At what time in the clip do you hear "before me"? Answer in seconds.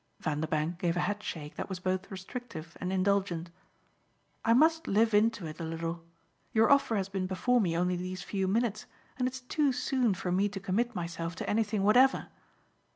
7.27-7.77